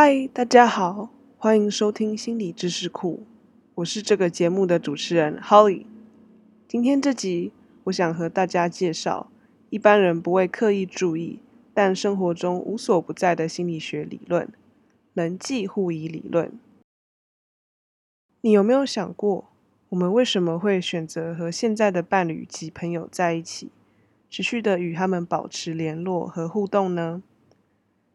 [0.00, 3.26] 嗨，大家好，欢迎收听心理知识库，
[3.74, 5.86] 我是这个节目的主持人 Holly。
[6.68, 7.50] 今天这集，
[7.82, 9.28] 我想和大家介绍
[9.70, 11.40] 一般人不会刻意注意，
[11.74, 14.48] 但生活中无所不在的心理学理论——
[15.14, 16.52] 人际互疑理论。
[18.42, 19.48] 你有没有想过，
[19.88, 23.72] 我们为什么会选择和现在的伴侣及朋友在一起，
[24.30, 27.20] 持续的与他们保持联络和互动呢？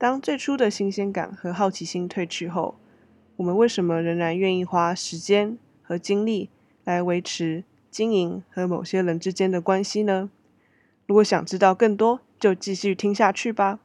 [0.00, 2.76] 当最初的新鲜感和好奇心褪去后，
[3.34, 6.50] 我们为什么仍然愿意花时间和精力
[6.84, 10.30] 来维持、经营和某些人之间的关系呢？
[11.04, 13.80] 如果想知道更多，就继续听下去吧。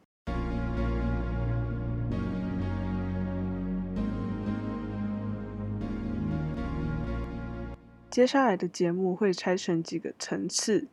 [8.12, 10.86] 接下来的节目会拆成几个层次。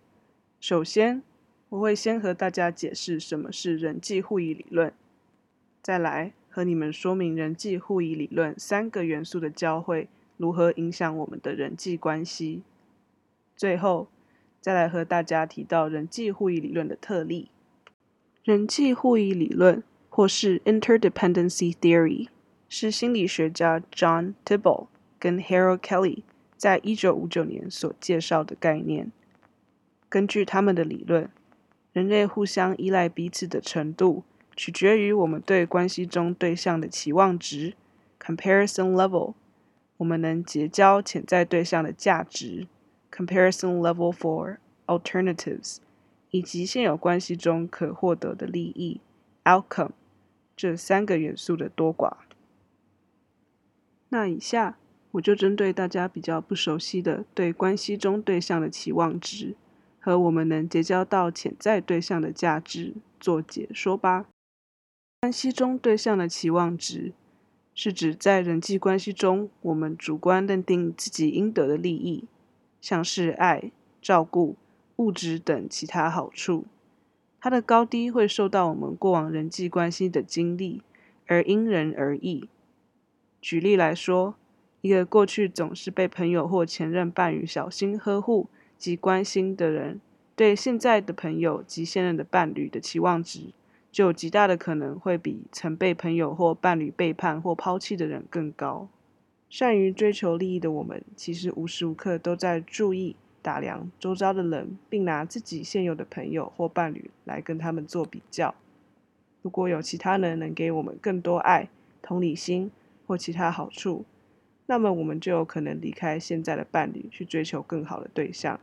[0.59, 1.23] 首先，
[1.69, 4.91] 我会先和大家解释什么是人际互疑理论。
[5.83, 12.63] 再来和你们说明人际互疑理论三个元素的交汇如何影响我们的人际关系。
[13.57, 14.09] 最后，
[14.61, 17.51] 再来和大家提到人际互疑理论的特例。
[18.43, 22.29] 人际互疑理论或是 Interdependency Theory
[22.69, 24.87] 是心理学家 John Tibble
[25.19, 26.23] 跟 Harold Kelly
[26.57, 29.13] 在一九五九年所介绍的概念。
[30.09, 31.31] 根据他们的理论，
[31.93, 34.25] 人类互相依赖彼此的程度。
[34.63, 37.73] 取决于我们对关系中对象的期望值
[38.23, 39.33] （comparison level），
[39.97, 42.67] 我们能结交潜在对象的价值
[43.11, 45.79] （comparison level for alternatives），
[46.31, 49.01] 以及现有关系中可获得的利益
[49.45, 49.93] （outcome）
[50.55, 52.19] 这三个元素的多寡。
[54.11, 54.77] 那以下
[55.13, 59.57] 我就针对大家比较不熟悉的对关系中对象的期望值
[59.99, 64.27] 和我们能结交到潜在对象的价值做解说吧。
[65.23, 67.13] 关系中对象的期望值，
[67.75, 72.25] 是指在人际关系中，我们主观认定自己应得的利益，
[72.81, 73.71] 像是爱、
[74.01, 74.57] 照顾、
[74.97, 76.65] 物质等其他好处。
[77.39, 80.81] 它的高低会受到我们过往人际关系的经历
[81.27, 82.49] 而因人而异。
[83.43, 84.37] 举例来说，
[84.81, 88.49] 一个过去总是被朋友或前任伴侣小心呵护
[88.79, 90.01] 及关心的人，
[90.35, 93.53] 对现在的朋友及现任的伴侣的期望值。
[93.93, 98.89] 就有极大的可能会比曾被朋友或伴侣背叛或抛弃的人更高。
[99.49, 108.55] 善于追求利益的我们，其实无时无刻都在注意打量周遭的人，并拿自己现有的朋友或伴侣来跟他们做比较。
[109.43, 111.69] 如果有其他人能给我们更多爱、
[112.01, 112.71] 同理心
[113.09, 114.05] 或其他好处，
[114.67, 118.61] 那么我们就有可能离开现在的伴侣，去追求更好的对象。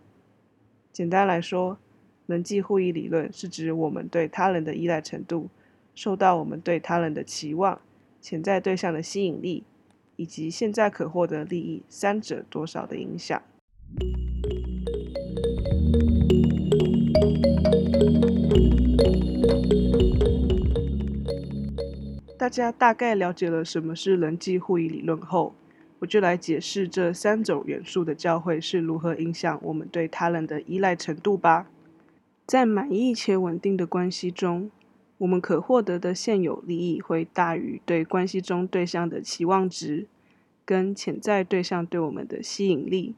[0.93, 1.77] 简单来说。
[2.27, 5.49] 人际互依理论是指我们对他人的依赖程度，
[5.95, 7.79] 受到我们对他人的期望、
[8.19, 9.63] 潜在对象的吸引力，
[10.17, 13.41] 以及现在可获得利益三者多少的影响。
[22.37, 25.55] 大家大概了解了什么是人际互依理论后，
[25.99, 31.67] 我就来解释这三种元素的交汇是如何影响我们对他人的依赖程度吧。
[32.47, 34.72] 在满意且稳定的关系中，
[35.18, 40.08] 我们可获得的现有利益会大于对关系中对象的期望值，
[40.63, 43.16] 跟潜在对象对我们的吸引力。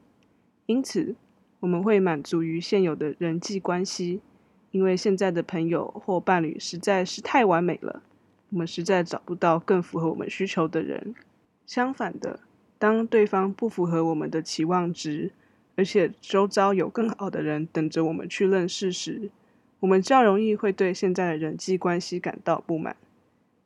[0.66, 1.14] 因此，
[1.60, 4.20] 我们会满足于现有的人际关系，
[4.72, 8.02] 因为现在的朋友或伴侣实在是太完美了，
[8.50, 11.14] 我们实在找不到更符合我们需求的人。
[11.66, 12.40] 相反的，
[12.80, 15.30] 当对方不符合我们的期望值，
[15.76, 19.30] 而且周遭有更好的人等着我们去认识时，
[19.80, 22.96] 我们较容易会对现在的人际关系感到不满，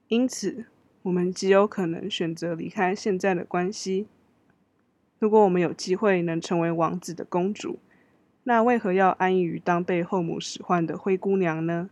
[0.09, 0.66] 因此
[1.03, 4.06] 我们极有可能选择离开现在的关系。
[5.19, 7.78] 如果我们有机会能成为王子的公主，
[8.44, 11.89] 那为何要安逸于当被后母使唤的灰姑娘呢？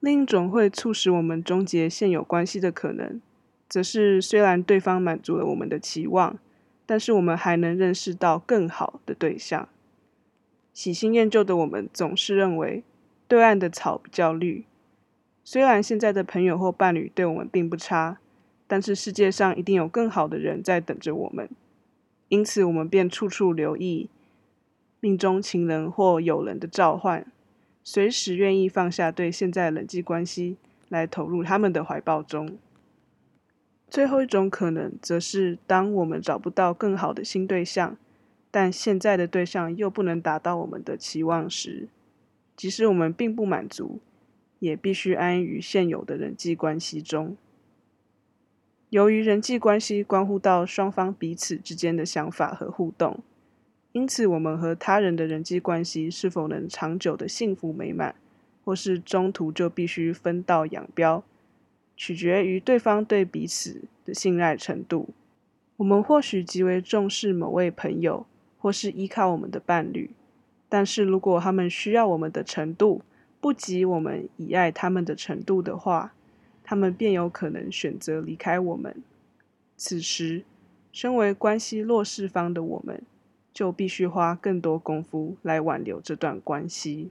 [0.00, 3.20] 另一种会促使我们终结现有关系的可能，
[3.68, 6.38] 则是虽然对方满足了我们的期望。
[6.86, 9.68] 但是我们还能认识到更好的对象。
[10.72, 12.82] 喜新厌旧的我们总是认为
[13.28, 14.64] 对岸的草比较绿。
[15.44, 18.18] 虽然现在的朋友或伴侣对我们并不差，
[18.66, 21.48] 但是世界上一定有更好的人在等着我们。
[22.28, 24.08] 因此，我们便处处留意
[25.00, 27.26] 命中情人或友人的召唤，
[27.82, 30.56] 随时愿意放下对现在人际关系，
[30.88, 32.56] 来投入他们的怀抱中。
[33.92, 37.98] 最后一种可能，则是当我们找不到更好的新对象，
[38.50, 41.88] 但现在的对象又不能达到我们的期望时，
[42.56, 44.00] 即使我们并不满足，
[44.60, 47.36] 也必须安于现有的人际关系中。
[48.88, 53.20] 由于人际关系关乎到双方彼此之间的想法和互动，
[53.92, 58.14] 因此我们和他人的人际关系是否能长久的幸福美满，
[58.64, 61.22] 或是中途就必须分道扬镳，
[61.96, 65.10] 取决于对方对彼此的信赖程度。
[65.76, 68.26] 我们或许极为重视某位朋友，
[68.58, 70.10] 或是依靠我们的伴侣，
[70.68, 73.02] 但是如果他们需要我们的程度
[73.40, 76.14] 不及我们以爱他们的程度的话，
[76.62, 79.02] 他们便有可能选择离开我们。
[79.76, 80.44] 此时，
[80.92, 83.02] 身为关系弱势方的我们，
[83.52, 87.10] 就必须花更多功夫来挽留这段关系。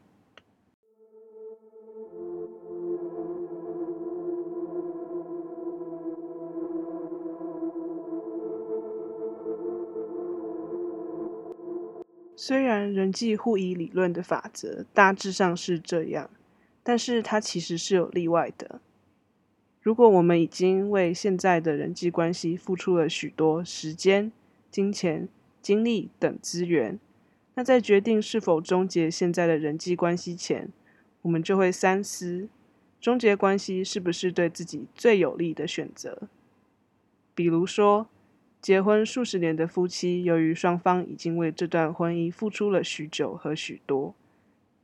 [12.43, 16.27] 虽然人际互依理论的法则大致上是这样，
[16.81, 18.81] 但是它其实是有例外的。
[19.79, 24.31] 如果我们已经为现在的人际关系付出了许多时间、
[24.71, 25.29] 金钱、
[25.61, 26.99] 精力等资源，
[27.53, 30.67] 那在决定是否终结现在的人际关系前，
[31.21, 32.49] 我们就会三思：
[32.99, 36.27] 终结关系是不是对自己最有利的选择？
[37.35, 38.07] 比如说，
[38.61, 44.13] 结婚数十年的夫妻，由于双方已经为这段婚姻付出了许久和许多，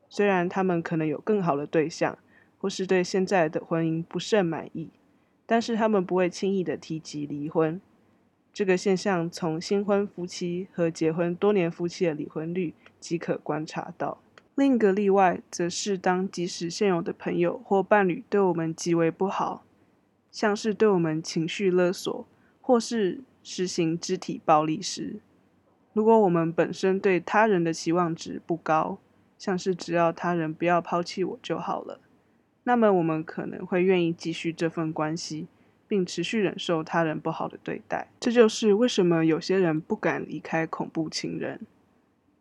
[0.09, 2.18] 虽然他们可能有更好的对象。
[2.59, 4.89] 或是对现在的婚姻不甚满意，
[5.45, 7.79] 但是他们不会轻易的提及离婚。
[8.51, 14.18] 这个现象从新婚夫妻和结婚多年夫妻的离婚率即可观察到。
[14.56, 19.63] 另一个例外，则是当即使现有的朋友或伴侣对我们极为不好，
[20.31, 22.25] 像是对我们情绪勒索，
[22.59, 25.21] 或是实行肢体暴力时，
[25.94, 28.97] 如果我们本身对他人的期望值不高，
[29.38, 32.01] 像是只要他人不要抛弃我就好了。
[32.65, 35.47] 那么我们可能会愿意继续这份关系，
[35.88, 38.09] 并持续忍受他人不好的对待。
[38.19, 41.61] 这就是为什么有些人不敢离开恐怖情人，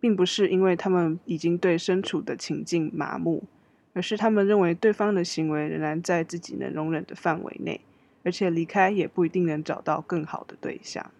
[0.01, 3.45] 并不是因为他们已经对身处的情境麻木，
[3.93, 7.81] 而是他们认为对方的行为仍然在自己能容忍的范围内，
[8.27, 11.13] 而且离开也不一定能找到更好的对象。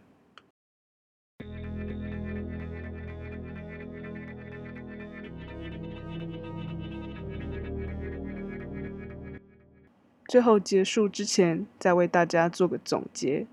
[10.29, 13.47] 最后结束之前，再为大家做个总结。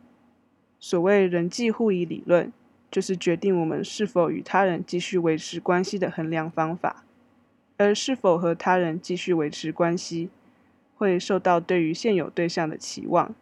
[0.79, 2.51] 所谓人际互依理论，
[2.89, 7.05] 就是决定我们是否与他人继续维持关系的衡量方法。
[7.77, 10.29] 而是否和他人继续维持关系，
[10.95, 13.35] 会受到对于现有对象的期望、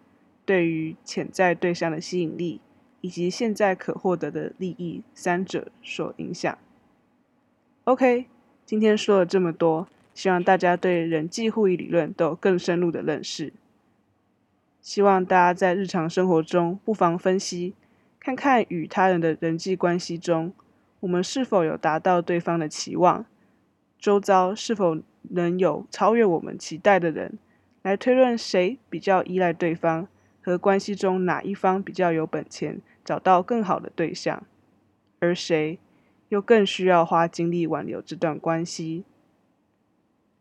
[0.52, 2.60] 对于潜在对象的吸引力，
[3.00, 6.58] 以及现在可获得的利益三者所影响。
[7.86, 8.26] OK，
[8.66, 9.88] 今天说了这么多。
[10.14, 13.54] 希望大家对人际互依理论都有更深入的认识。
[14.82, 17.74] 希望大家在日常生活中不妨分析，
[18.20, 20.52] 看看与他人的人际关系中，
[21.00, 23.26] 我们是否有达到对方的期望，
[23.98, 24.98] 周遭是否
[25.30, 27.40] 能有超越我们期待的人，
[27.84, 30.10] 来推论谁比较依赖对方，
[30.42, 34.44] 和关系中哪一方比较有本钱找到更好的对象，
[35.20, 35.80] 而谁
[36.30, 39.06] 又更需要花精力挽留这段关系。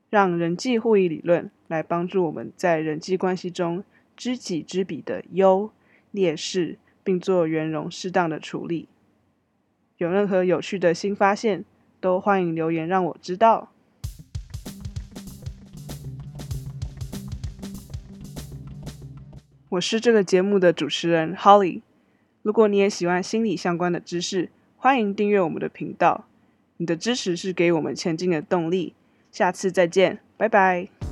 [0.08, 3.84] 让人际互依理论来帮助我们在人际关系中
[4.16, 5.70] 知己知彼的优
[6.10, 8.88] 劣势，并做圆融适当的处理。
[9.98, 11.64] 有任何有趣的新发现，
[12.00, 13.70] 都欢迎留言让我知道。
[19.70, 21.82] 我是这个节目的主持人 Holly。
[22.42, 26.24] 如果你也喜欢心理相关的知识，欢迎订阅我们的频道。
[26.78, 28.94] 你的支持是给我们前进的动力。
[29.30, 31.09] 下次再见，拜拜。